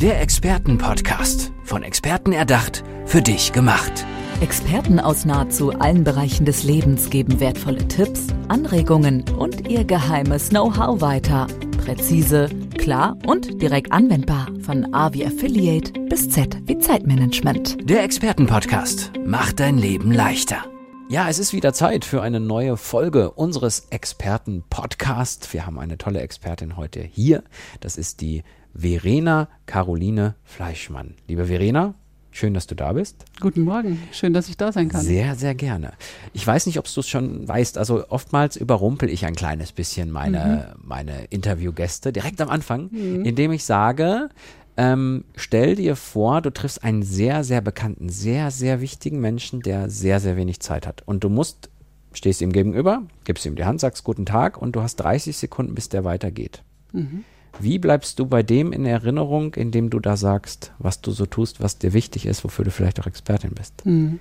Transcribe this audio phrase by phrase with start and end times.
[0.00, 1.50] Der Expertenpodcast.
[1.64, 4.06] Von Experten erdacht, für dich gemacht.
[4.40, 11.00] Experten aus nahezu allen Bereichen des Lebens geben wertvolle Tipps, Anregungen und ihr geheimes Know-how
[11.00, 11.48] weiter.
[11.84, 12.48] Präzise,
[12.78, 14.46] klar und direkt anwendbar.
[14.60, 17.90] Von A wie Affiliate bis Z wie Zeitmanagement.
[17.90, 20.64] Der Expertenpodcast macht dein Leben leichter.
[21.10, 25.52] Ja, es ist wieder Zeit für eine neue Folge unseres Experten-Podcasts.
[25.52, 27.42] Wir haben eine tolle Expertin heute hier.
[27.80, 28.44] Das ist die
[28.78, 31.14] Verena Caroline Fleischmann.
[31.26, 31.94] Liebe Verena,
[32.30, 33.24] schön, dass du da bist.
[33.40, 35.00] Guten Morgen, schön, dass ich da sein kann.
[35.00, 35.94] Sehr, sehr gerne.
[36.32, 40.12] Ich weiß nicht, ob du es schon weißt, also oftmals überrumpel ich ein kleines bisschen
[40.12, 40.86] meine, mhm.
[40.86, 43.24] meine Interviewgäste direkt am Anfang, mhm.
[43.24, 44.28] indem ich sage,
[44.76, 49.90] ähm, stell dir vor, du triffst einen sehr, sehr bekannten, sehr, sehr wichtigen Menschen, der
[49.90, 51.02] sehr, sehr wenig Zeit hat.
[51.04, 51.68] Und du musst,
[52.12, 55.74] stehst ihm gegenüber, gibst ihm die Hand, sagst guten Tag und du hast 30 Sekunden,
[55.74, 56.62] bis der weitergeht.
[56.92, 57.24] Mhm.
[57.60, 61.60] Wie bleibst du bei dem in Erinnerung, indem du da sagst, was du so tust,
[61.60, 63.84] was dir wichtig ist, wofür du vielleicht auch Expertin bist?
[63.84, 64.20] Mhm.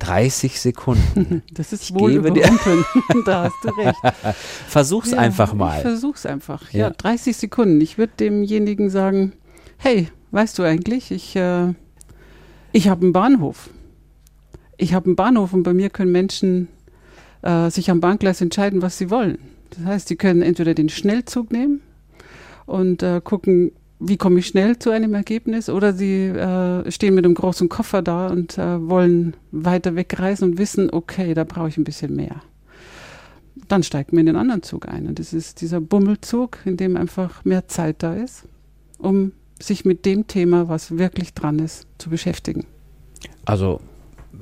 [0.00, 1.42] 30 Sekunden.
[1.52, 2.42] Das ist ich wohl gebe dir
[3.24, 3.98] da hast du recht.
[4.68, 5.76] Versuch's ja, einfach mal.
[5.76, 6.72] Ich versuch's einfach.
[6.72, 7.80] Ja, ja 30 Sekunden.
[7.80, 9.34] Ich würde demjenigen sagen,
[9.76, 11.74] hey, weißt du eigentlich, ich, äh,
[12.72, 13.70] ich habe einen Bahnhof.
[14.76, 16.66] Ich habe einen Bahnhof und bei mir können Menschen
[17.42, 19.38] äh, sich am Bahngleis entscheiden, was sie wollen.
[19.70, 21.80] Das heißt, sie können entweder den Schnellzug nehmen
[22.66, 23.72] und äh, gucken,
[24.04, 28.02] wie komme ich schnell zu einem Ergebnis oder sie äh, stehen mit einem großen Koffer
[28.02, 32.42] da und äh, wollen weiter wegreisen und wissen, okay, da brauche ich ein bisschen mehr.
[33.68, 36.96] Dann steigt man in den anderen Zug ein und das ist dieser Bummelzug, in dem
[36.96, 38.44] einfach mehr Zeit da ist,
[38.98, 42.66] um sich mit dem Thema, was wirklich dran ist, zu beschäftigen.
[43.44, 43.80] Also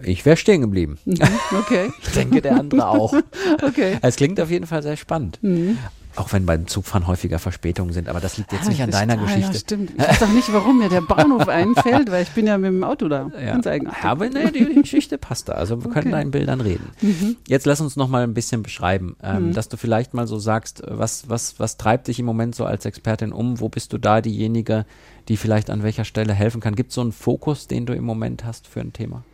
[0.03, 0.99] ich wäre stehen geblieben.
[1.05, 1.19] Mhm,
[1.59, 1.91] okay.
[2.03, 3.13] ich denke, der andere auch.
[3.63, 3.99] okay.
[4.01, 5.39] Es klingt auf jeden Fall sehr spannend.
[5.43, 5.79] Mhm.
[6.17, 9.17] Auch wenn beim Zugfahren häufiger Verspätungen sind, aber das liegt jetzt ja, nicht an deiner
[9.17, 9.53] total, Geschichte.
[9.53, 9.93] Ja, stimmt.
[9.97, 12.85] Ich weiß auch nicht, warum mir der Bahnhof einfällt, weil ich bin ja mit dem
[12.85, 13.31] Auto da.
[13.41, 13.53] Ja.
[13.53, 14.05] Ganz eigenartig.
[14.05, 15.53] Aber nee, die Geschichte passt da.
[15.53, 16.01] Also wir okay.
[16.01, 16.91] können da in Bildern reden.
[17.01, 17.37] Mhm.
[17.47, 19.53] Jetzt lass uns noch mal ein bisschen beschreiben, ähm, mhm.
[19.55, 22.85] dass du vielleicht mal so sagst, was, was, was treibt dich im Moment so als
[22.85, 23.61] Expertin um?
[23.61, 24.85] Wo bist du da diejenige,
[25.29, 26.75] die vielleicht an welcher Stelle helfen kann?
[26.77, 29.25] Gibt es so einen Fokus, den du im Moment hast für ein Thema?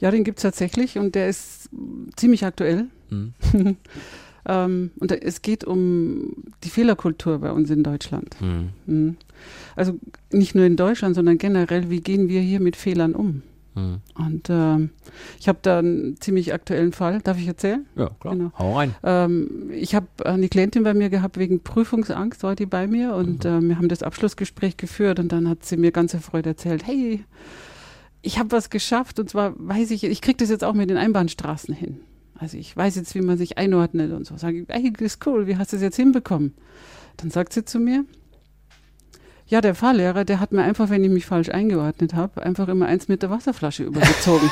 [0.00, 1.70] Ja, den gibt es tatsächlich und der ist
[2.16, 2.86] ziemlich aktuell.
[3.08, 3.32] Mhm.
[4.46, 8.36] Ähm, und es geht um die Fehlerkultur bei uns in Deutschland.
[8.40, 8.70] Mhm.
[8.86, 9.16] Mhm.
[9.76, 9.98] Also
[10.30, 13.42] nicht nur in Deutschland, sondern generell, wie gehen wir hier mit Fehlern um?
[13.74, 14.00] Mhm.
[14.14, 14.90] Und ähm,
[15.38, 17.20] ich habe da einen ziemlich aktuellen Fall.
[17.20, 17.86] Darf ich erzählen?
[17.96, 18.34] Ja, klar.
[18.34, 18.52] Genau.
[18.58, 18.94] Hau rein.
[19.02, 23.44] Ähm, ich habe eine Klientin bei mir gehabt wegen Prüfungsangst, war die bei mir und
[23.44, 27.24] äh, wir haben das Abschlussgespräch geführt und dann hat sie mir ganz erfreut erzählt, hey,
[28.22, 30.96] ich habe was geschafft und zwar weiß ich, ich kriege das jetzt auch mit den
[30.96, 32.00] Einbahnstraßen hin.
[32.38, 34.36] Also ich weiß jetzt, wie man sich einordnet und so.
[34.36, 36.54] Sage ich, ey, das ist cool, wie hast du das jetzt hinbekommen?
[37.16, 38.04] Dann sagt sie zu mir,
[39.46, 42.86] ja, der Fahrlehrer, der hat mir einfach, wenn ich mich falsch eingeordnet habe, einfach immer
[42.86, 44.50] eins mit der Wasserflasche übergezogen.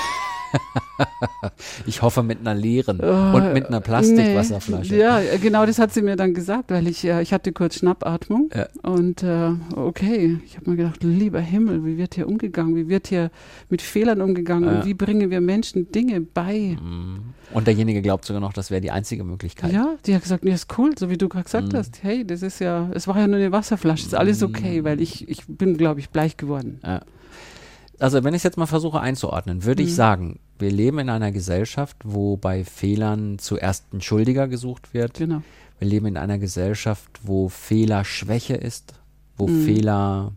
[1.87, 4.95] ich hoffe mit einer leeren uh, und mit einer Plastikwasserflasche.
[4.95, 7.77] Nee, ja, genau das hat sie mir dann gesagt, weil ich, äh, ich hatte kurz
[7.77, 8.67] Schnappatmung ja.
[8.83, 13.09] und äh, okay, ich habe mir gedacht, lieber Himmel, wie wird hier umgegangen, wie wird
[13.09, 13.31] hier
[13.69, 14.77] mit Fehlern umgegangen ja.
[14.77, 16.77] und wie bringen wir Menschen Dinge bei.
[16.81, 17.35] Mhm.
[17.53, 19.73] Und derjenige glaubt sogar noch, das wäre die einzige Möglichkeit.
[19.73, 21.77] Ja, die hat gesagt, nee, ist cool, so wie du gerade gesagt mhm.
[21.77, 22.03] hast.
[22.03, 24.85] Hey, das ist ja, es war ja nur eine Wasserflasche, ist alles okay, mhm.
[24.85, 26.81] weil ich, ich bin, glaube ich, bleich geworden.
[26.85, 27.03] Ja
[28.03, 29.89] also wenn ich es jetzt mal versuche einzuordnen, würde mhm.
[29.89, 35.15] ich sagen, wir leben in einer Gesellschaft, wo bei Fehlern zuerst ein Schuldiger gesucht wird.
[35.15, 35.43] Genau.
[35.79, 38.95] Wir leben in einer Gesellschaft, wo Fehler Schwäche ist,
[39.37, 39.65] wo mhm.
[39.65, 40.33] Fehler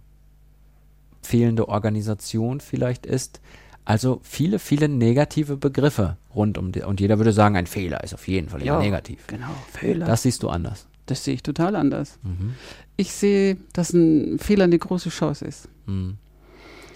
[1.22, 3.40] fehlende Organisation vielleicht ist.
[3.86, 8.14] Also viele, viele negative Begriffe rund um die, und jeder würde sagen, ein Fehler ist
[8.14, 9.28] auf jeden Fall ja, negativ.
[9.28, 10.08] Genau, Fehler.
[10.08, 10.88] Das siehst du anders.
[11.06, 12.18] Das sehe ich total anders.
[12.24, 12.56] Mhm.
[12.98, 15.70] Ich sehe, dass ein Fehler eine große Chance ist.
[15.86, 16.18] Mhm.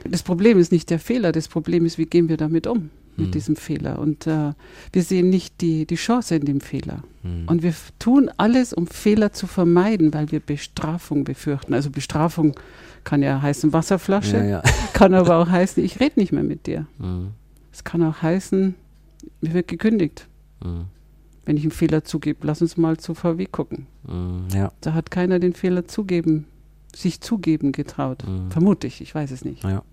[0.09, 3.27] Das Problem ist nicht der Fehler, das Problem ist, wie gehen wir damit um, mit
[3.27, 3.31] hm.
[3.31, 3.99] diesem Fehler.
[3.99, 4.53] Und äh,
[4.91, 7.03] wir sehen nicht die, die Chance in dem Fehler.
[7.23, 7.47] Hm.
[7.47, 11.73] Und wir tun alles, um Fehler zu vermeiden, weil wir Bestrafung befürchten.
[11.73, 12.55] Also Bestrafung
[13.03, 14.63] kann ja heißen Wasserflasche, ja, ja.
[14.93, 16.85] kann aber auch heißen, ich rede nicht mehr mit dir.
[16.99, 17.29] Hm.
[17.71, 18.75] Es kann auch heißen,
[19.41, 20.27] mir wird gekündigt.
[20.63, 20.85] Hm.
[21.45, 23.87] Wenn ich einen Fehler zugebe, lass uns mal zu VW gucken.
[24.53, 24.71] Ja.
[24.81, 26.45] Da hat keiner den Fehler zugeben
[26.95, 28.23] sich zugeben getraut.
[28.27, 28.51] Mhm.
[28.51, 29.63] Vermute ich, ich weiß es nicht.
[29.63, 29.83] Ja.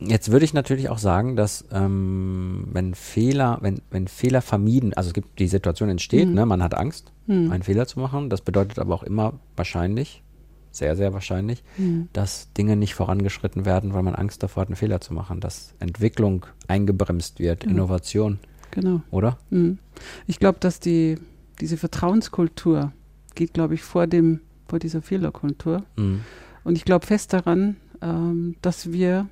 [0.00, 5.08] Jetzt würde ich natürlich auch sagen, dass ähm, wenn Fehler, wenn, wenn Fehler vermieden, also
[5.08, 6.34] es gibt die Situation entsteht, mhm.
[6.34, 7.50] ne, man hat Angst, mhm.
[7.52, 8.30] einen Fehler zu machen.
[8.30, 10.22] Das bedeutet aber auch immer wahrscheinlich,
[10.70, 12.08] sehr, sehr wahrscheinlich, mhm.
[12.12, 15.74] dass Dinge nicht vorangeschritten werden, weil man Angst davor hat, einen Fehler zu machen, dass
[15.80, 17.74] Entwicklung eingebremst wird, genau.
[17.74, 18.38] Innovation.
[18.70, 19.02] Genau.
[19.10, 19.38] Oder?
[19.50, 19.78] Mhm.
[20.26, 21.18] Ich glaube, dass die,
[21.60, 22.92] diese Vertrauenskultur
[23.34, 25.84] geht, glaube ich, vor dem vor dieser Fehlerkultur.
[25.96, 26.20] Mhm.
[26.64, 29.28] Und ich glaube fest daran, ähm, dass wir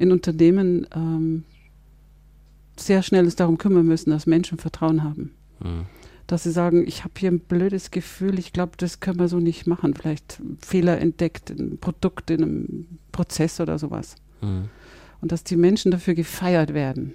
[0.00, 1.44] in Unternehmen ähm,
[2.76, 5.34] sehr schnell uns darum kümmern müssen, dass Menschen Vertrauen haben.
[5.62, 5.84] Mhm.
[6.26, 9.38] Dass sie sagen, ich habe hier ein blödes Gefühl, ich glaube, das können wir so
[9.38, 9.94] nicht machen.
[9.94, 14.14] Vielleicht Fehler entdeckt in einem Produkt, in einem Prozess oder sowas.
[14.40, 14.68] Mhm.
[15.20, 17.12] Und dass die Menschen dafür gefeiert werden.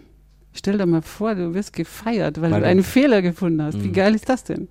[0.54, 3.82] Stell dir mal vor, du wirst gefeiert, weil, Weil du einen Fehler gefunden hast.
[3.84, 3.94] Wie Mhm.
[3.94, 4.68] geil ist das denn?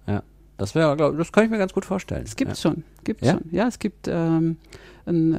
[0.57, 2.23] Das wäre, glaub- das kann ich mir ganz gut vorstellen.
[2.25, 2.55] Es gibt ja.
[2.57, 2.85] schon.
[3.03, 3.33] Gibt's Ja?
[3.35, 3.43] schon.
[3.51, 4.57] Ja, es gibt ähm,
[5.07, 5.37] ein, äh,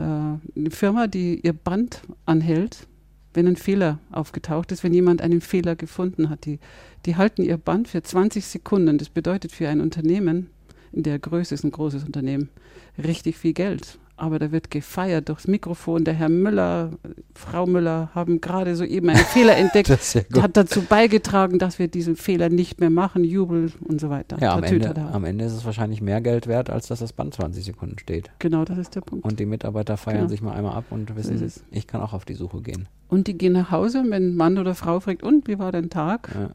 [0.60, 2.88] eine Firma, die ihr Band anhält,
[3.34, 6.46] wenn ein Fehler aufgetaucht ist, wenn jemand einen Fehler gefunden hat.
[6.46, 6.60] Die,
[7.06, 8.98] die halten ihr Band für 20 Sekunden.
[8.98, 10.50] Das bedeutet für ein Unternehmen,
[10.92, 12.50] in der Größe ist ein großes Unternehmen,
[12.98, 14.00] richtig viel Geld.
[14.18, 16.06] Aber da wird gefeiert durchs Mikrofon.
[16.06, 16.92] Der Herr Müller,
[17.34, 19.90] Frau Müller haben gerade soeben einen Fehler entdeckt.
[20.32, 20.42] Gut.
[20.42, 24.38] Hat dazu beigetragen, dass wir diesen Fehler nicht mehr machen, Jubel und so weiter.
[24.40, 24.64] Ja, am.
[24.64, 28.00] Ende, am Ende ist es wahrscheinlich mehr Geld wert, als dass das Band 20 Sekunden
[28.00, 28.32] steht.
[28.40, 29.26] Genau, das ist der Punkt.
[29.26, 30.30] Und die Mitarbeiter feiern Genau.
[30.30, 31.64] sich mal einmal ab und wissen, es.
[31.72, 32.88] ich kann auch auf die Suche gehen.
[33.10, 36.32] Und die gehen nach Hause, wenn Mann oder Frau fragt, und wie war dein Tag?
[36.34, 36.52] Ja.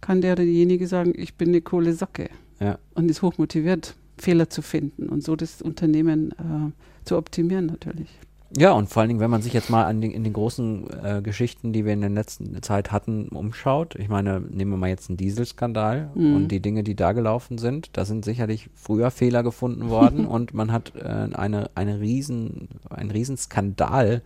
[0.00, 2.28] Kann der oder diejenige sagen, ich bin eine coole Socke.
[2.60, 2.78] Ja.
[2.94, 8.08] Und ist hochmotiviert, Fehler zu finden und so das Unternehmen äh, zu optimieren natürlich.
[8.56, 10.86] Ja, und vor allen Dingen, wenn man sich jetzt mal an den, in den großen
[11.02, 13.96] äh, Geschichten, die wir in der letzten Zeit hatten, umschaut.
[13.96, 16.36] Ich meine, nehmen wir mal jetzt einen Dieselskandal Mhm.
[16.36, 20.54] und die Dinge, die da gelaufen sind, da sind sicherlich früher Fehler gefunden worden und
[20.54, 21.00] man hat äh,
[21.34, 24.22] eine, eine riesen, einen riesen Skandal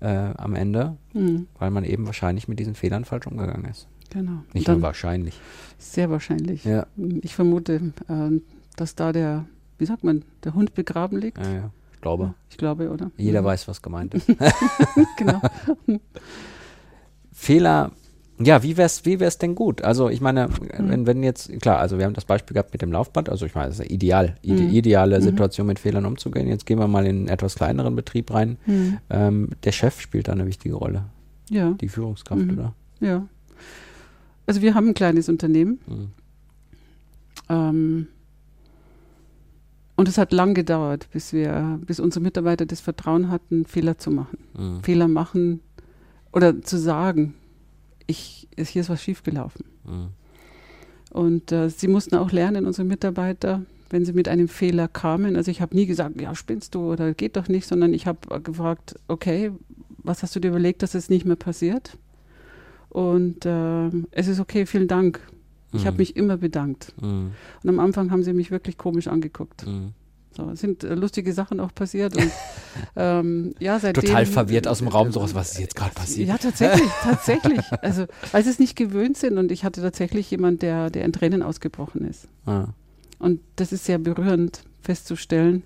[0.00, 3.86] äh, am Ende, Mhm, weil man eben wahrscheinlich mit diesen Fehlern falsch umgegangen ist.
[4.10, 4.42] genau.
[4.52, 5.40] Nicht nur wahrscheinlich.
[5.78, 6.64] sehr wahrscheinlich.
[6.64, 6.86] Ja,
[7.22, 8.40] Ich vermute, äh,
[8.76, 9.44] dass da der,
[9.78, 11.38] wie sagt man, der Hund begraben liegt.
[11.38, 11.70] ja, ja.
[11.94, 13.10] Ich glaube, Ich glaube, oder?
[13.16, 13.46] jeder Mhm.
[13.46, 14.26] weiß, was gemeint ist.
[15.16, 15.40] genau.
[17.32, 17.92] Fehler,
[18.40, 19.82] ja, wie wär's, wie wär's denn gut?
[19.82, 20.88] Also ich meine, Mhm.
[20.88, 23.54] wenn, wenn jetzt, klar, also wir haben das Beispiel gehabt mit dem Laufband, also ich
[23.54, 24.70] meine, das ist ja ideal, ide, Mhm.
[24.70, 25.22] ideale Mhm.
[25.22, 26.48] Situation mit Fehlern umzugehen.
[26.48, 28.58] Jetzt gehen wir mal in einen etwas kleineren Betrieb rein.
[28.66, 28.98] Mhm.
[29.10, 31.04] Ähm, der Chef spielt da eine wichtige Rolle,
[31.50, 32.52] Ja, die Führungskraft, Mhm.
[32.58, 32.74] oder?
[33.00, 33.26] ja.
[34.46, 35.78] Also wir haben ein kleines Unternehmen.
[37.48, 38.08] Ähm,
[39.96, 44.10] und es hat lang gedauert, bis wir, bis unsere Mitarbeiter das Vertrauen hatten, Fehler zu
[44.10, 44.38] machen.
[44.56, 44.82] Mhm.
[44.82, 45.60] Fehler machen
[46.32, 47.34] oder zu sagen,
[48.06, 49.64] ich, hier ist was schiefgelaufen.
[49.84, 50.08] Mhm.
[51.10, 55.36] Und äh, sie mussten auch lernen, unsere Mitarbeiter, wenn sie mit einem Fehler kamen.
[55.36, 58.40] Also ich habe nie gesagt, ja, spinnst du oder geht doch nicht, sondern ich habe
[58.40, 59.52] gefragt, okay,
[59.98, 61.98] was hast du dir überlegt, dass es nicht mehr passiert?
[62.88, 65.20] Und äh, es ist okay, vielen Dank.
[65.72, 65.98] Ich habe Mhm.
[65.98, 66.92] mich immer bedankt.
[67.00, 67.32] Mhm.
[67.62, 69.66] Und am Anfang haben sie mich wirklich komisch angeguckt.
[69.66, 69.92] Mhm.
[70.34, 72.16] So, es sind äh, lustige Sachen auch passiert.
[72.16, 72.30] Und
[72.96, 74.04] ähm, ja, seitdem.
[74.04, 76.28] Total verwirrt aus dem Raum, sowas, was ist jetzt gerade passiert?
[76.28, 77.60] Ja, tatsächlich, tatsächlich.
[77.82, 79.36] Also, weil sie es nicht gewöhnt sind.
[79.38, 82.28] Und ich hatte tatsächlich jemand, der, der in Tränen ausgebrochen ist.
[82.46, 82.68] Ah.
[83.18, 85.64] Und das ist sehr berührend festzustellen,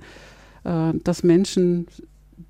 [0.64, 1.86] äh, dass Menschen,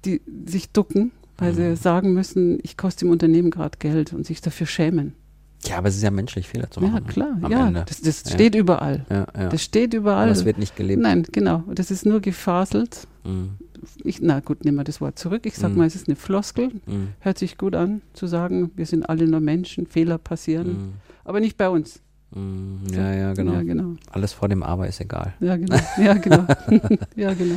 [0.04, 1.56] die sich ducken, weil Mhm.
[1.56, 5.12] sie sagen müssen, ich koste im Unternehmen gerade Geld und sich dafür schämen.
[5.68, 6.94] Ja, aber es ist ja menschlich, Fehler zu machen.
[6.94, 7.38] Ja, klar.
[7.42, 7.84] Am ja, Ende.
[7.88, 8.30] das, das Ja.
[8.32, 9.04] steht überall.
[9.10, 9.48] Ja, ja.
[9.48, 10.24] Das steht überall.
[10.24, 11.02] aber es wird nicht gelebt.
[11.02, 11.64] Nein, genau.
[11.74, 13.06] Das ist nur gefaselt.
[13.24, 13.50] Mhm.
[14.04, 15.42] Ich, na gut, nehmen wir das Wort zurück.
[15.46, 15.78] Ich sag Mhm.
[15.78, 16.68] mal, es ist eine Floskel.
[16.86, 17.08] Mhm.
[17.20, 20.68] Hört sich gut an, zu sagen, wir sind alle nur Menschen, Fehler passieren.
[20.68, 20.92] Mhm.
[21.24, 22.00] Aber nicht bei uns.
[22.34, 22.80] Mhm.
[22.92, 23.52] Ja, ja, genau.
[23.54, 23.94] Ja, genau.
[24.10, 25.34] Alles vor dem Aber ist egal.
[25.40, 25.76] Ja, genau.
[26.02, 26.44] Ja, genau.
[27.16, 27.54] ja, genau.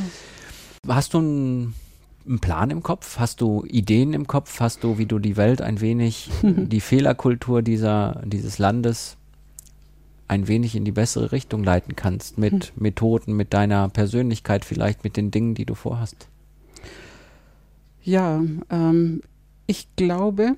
[0.87, 1.73] Hast du einen,
[2.29, 3.19] einen Plan im Kopf?
[3.19, 4.59] Hast du Ideen im Kopf?
[4.59, 9.17] Hast du, wie du die Welt ein wenig, die Fehlerkultur dieser, dieses Landes
[10.27, 12.37] ein wenig in die bessere Richtung leiten kannst?
[12.37, 16.27] Mit Methoden, mit deiner Persönlichkeit vielleicht, mit den Dingen, die du vorhast?
[18.03, 19.21] Ja, ähm,
[19.65, 20.55] ich glaube,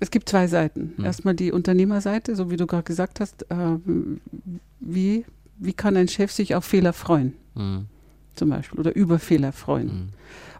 [0.00, 0.92] es gibt zwei Seiten.
[0.96, 1.04] Hm.
[1.04, 3.46] Erstmal die Unternehmerseite, so wie du gerade gesagt hast.
[3.50, 4.20] ähm,
[4.80, 5.24] wie,
[5.58, 7.86] wie kann ein Chef sich auf Fehler freuen, Mhm.
[8.34, 9.86] Zum Beispiel, oder über Fehler freuen?
[9.86, 10.08] Mhm.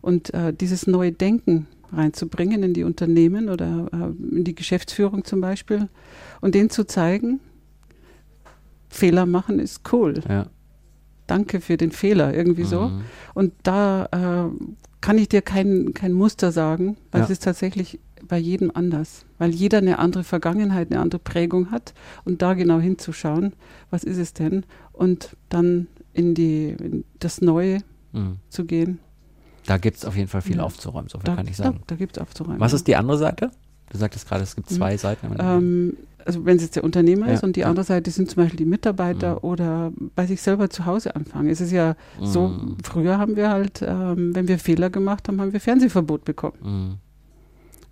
[0.00, 5.40] Und äh, dieses neue Denken reinzubringen in die Unternehmen oder äh, in die Geschäftsführung zum
[5.40, 5.88] Beispiel
[6.40, 7.40] und denen zu zeigen,
[8.88, 10.20] Fehler machen ist cool.
[10.28, 10.46] Ja.
[11.26, 12.88] Danke für den Fehler, irgendwie so.
[12.88, 13.00] Mhm.
[13.34, 14.66] Und da äh,
[15.00, 17.24] kann ich dir kein, kein Muster sagen, weil Ja.
[17.24, 19.24] es ist tatsächlich bei jedem anders.
[19.38, 21.92] Weil jeder eine andere Vergangenheit, eine andere Prägung hat.
[22.24, 23.52] Und da genau hinzuschauen,
[23.90, 24.64] was ist es denn?
[24.92, 27.78] Und dann in, die, in das Neue
[28.12, 28.36] Mhm.
[28.48, 28.98] zu gehen.
[29.66, 30.62] Da gibt es auf jeden Fall viel Ja.
[30.62, 31.80] aufzuräumen, so viel Da, kann ich da, sagen.
[31.86, 32.60] da gibt es aufzuräumen.
[32.60, 32.76] Was ja.
[32.76, 33.50] ist die andere Seite?
[33.90, 34.74] Du sagtest gerade, es gibt Mhm.
[34.76, 35.34] zwei Seiten.
[35.38, 37.66] Ähm, also wenn es jetzt der Unternehmer Ja, ist und die ja.
[37.68, 39.38] andere Seite sind zum Beispiel die Mitarbeiter Mhm.
[39.42, 41.48] oder bei sich selber zu Hause anfangen.
[41.50, 42.76] Es ist ja so, Mhm.
[42.84, 46.56] früher haben wir halt, ähm, wenn wir Fehler gemacht haben, haben wir Fernsehverbot bekommen.
[46.62, 46.94] Mhm.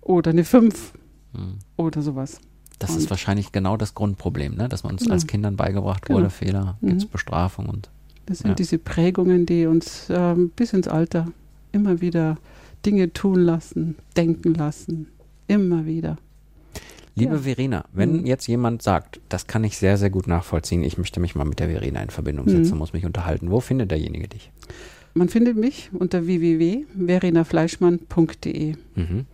[0.01, 0.93] Oder eine 5
[1.33, 1.59] Mhm.
[1.77, 2.39] oder sowas.
[2.79, 4.67] Das Und- ist wahrscheinlich genau das Grundproblem, ne?
[4.69, 5.13] dass man uns Genau.
[5.13, 6.19] als Kindern beigebracht Genau.
[6.19, 6.87] wurde, Fehler, Mhm.
[6.89, 7.89] gibt es Bestrafung und
[8.25, 8.55] Das sind Ja.
[8.55, 11.27] diese Prägungen, die uns ähm, bis ins Alter
[11.71, 12.37] immer wieder
[12.85, 15.07] Dinge tun lassen, denken lassen.
[15.47, 16.17] Immer wieder.
[17.15, 17.41] Liebe Ja.
[17.41, 18.25] Verena, wenn Mhm.
[18.25, 21.59] jetzt jemand sagt, das kann ich sehr, sehr gut nachvollziehen, ich möchte mich mal mit
[21.59, 22.77] der Verena in Verbindung setzen, Mhm.
[22.79, 24.51] muss mich unterhalten, wo findet derjenige dich?
[25.13, 28.75] Man findet mich unter www.verenafleischmann.de.
[28.95, 29.25] Mhm.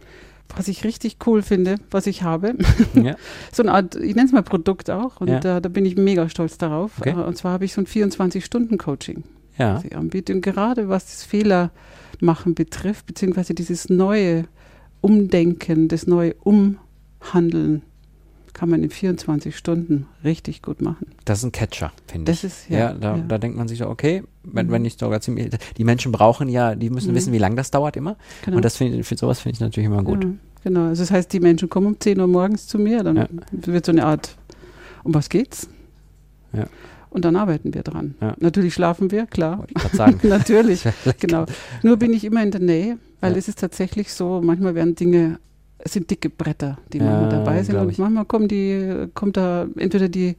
[0.57, 2.55] Was ich richtig cool finde, was ich habe,
[2.95, 3.15] Ja.
[3.51, 5.57] so eine Art, ich nenne es mal Produkt auch, und Ja.
[5.57, 6.99] äh, da bin ich mega stolz darauf.
[6.99, 7.11] Okay.
[7.11, 9.23] Äh, und zwar habe ich so ein 24-Stunden-Coaching.
[9.57, 9.75] ja.
[9.75, 10.33] was ich anbiete.
[10.33, 14.45] Und gerade was das Fehlermachen betrifft, beziehungsweise dieses neue
[15.01, 17.83] Umdenken, das neue Umhandeln,
[18.59, 21.07] kann man in 24 Stunden richtig gut machen.
[21.23, 22.41] Das ist ein Catcher, finde ich.
[22.41, 22.93] Das ist, Ja, ja.
[22.93, 23.23] da, ja.
[23.25, 24.71] da denkt man sich so, okay, wenn, Mhm.
[24.71, 27.15] wenn ich sogar ziemlich, die Menschen brauchen ja, die müssen Mhm.
[27.15, 28.17] wissen, wie lange das dauert immer.
[28.43, 28.57] genau.
[28.57, 30.25] Und das finde für sowas finde ich natürlich immer gut.
[30.25, 30.29] Ja,
[30.65, 30.87] genau.
[30.89, 33.93] Also das heißt, die Menschen kommen um 10 Uhr morgens zu mir, dann wird so
[33.93, 34.35] eine Art,
[35.05, 35.69] um was geht's?
[36.51, 36.65] Ja.
[37.11, 38.15] Und dann arbeiten wir dran.
[38.19, 38.35] Ja.
[38.39, 39.59] Natürlich schlafen wir, klar.
[39.59, 40.19] Wollte ich sagen.
[40.27, 40.83] Natürlich,
[41.19, 41.45] genau.
[41.81, 45.39] Nur bin ich immer in der Nähe, weil es ist tatsächlich so, manchmal werden Dinge,
[45.79, 49.67] es sind dicke Bretter, die Ja, manchmal dabei sind und manchmal kommen die, kommt da
[49.77, 50.35] entweder die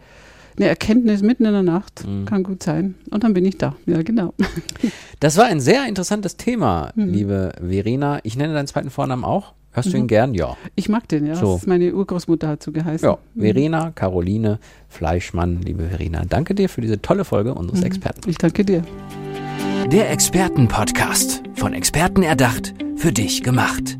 [0.59, 2.27] eine Erkenntnis mitten in der Nacht, Mhm.
[2.27, 3.77] kann gut sein, und dann bin ich da.
[3.87, 4.35] Ja, genau.
[5.21, 7.09] Das war ein sehr interessantes Thema, Mhm.
[7.13, 8.19] liebe Verena.
[8.25, 9.53] Ich nenne deinen zweiten Vornamen auch.
[9.73, 10.09] Hörst du ihn Mhm.
[10.09, 10.35] gern?
[10.35, 10.57] Ja.
[10.75, 11.37] Ich mag den, ja.
[11.37, 11.53] So.
[11.53, 13.09] Das ist meine Urgroßmutter hat so geheißen.
[13.09, 13.41] Ja, Mhm.
[13.41, 17.87] Verena, Caroline, Fleischmann, liebe Verena, danke dir für diese tolle Folge unseres Mhm.
[17.87, 18.29] Experten.
[18.29, 18.83] Ich danke dir.
[19.93, 21.43] Der Expertenpodcast.
[21.55, 24.00] Von Experten erdacht, für dich gemacht.